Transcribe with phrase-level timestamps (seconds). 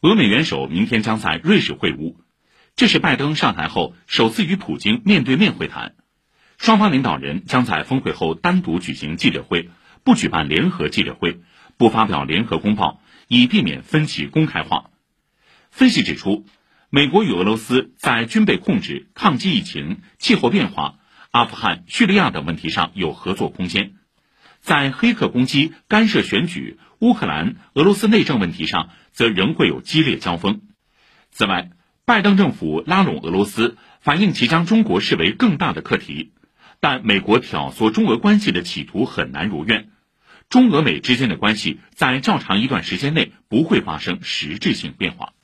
[0.00, 2.14] 俄美元首明天将在瑞士会晤，
[2.76, 5.96] 这是拜登上台后首次与普京面对面会谈。
[6.56, 9.70] 双方领导人将在峰会后单独举行记者会，
[10.04, 11.40] 不举办联合记者会，
[11.76, 14.90] 不发表联合公报，以避免分歧公开化。
[15.72, 16.46] 分析指出，
[16.90, 20.94] 美国与俄罗斯在军备控制、抗击疫情、气候变化、
[21.32, 23.94] 阿富汗、叙利亚等问题上有合作空间，
[24.60, 26.78] 在黑客攻击、干涉选举。
[27.00, 30.62] 乌克兰、俄罗斯内政问题上，则仍会有激烈交锋。
[31.30, 31.70] 此外，
[32.04, 36.32] 拜登政府拉拢俄罗斯，反映其将中国视为更大的课题。
[36.80, 39.90] 但美国挑唆中俄关系的企图很难如愿，
[40.48, 45.34] 中俄美之间的关系在较长一段时间内不会发生实质性变化。